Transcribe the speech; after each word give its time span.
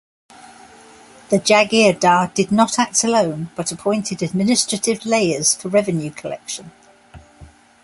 The 1.29 1.37
"jagirdar" 1.37 2.33
did 2.33 2.51
not 2.51 2.79
act 2.79 3.03
alone, 3.03 3.51
but 3.55 3.71
appointed 3.71 4.23
administrative 4.23 5.05
layers 5.05 5.53
for 5.53 5.67
revenue 5.69 6.09
collection. 6.09 6.71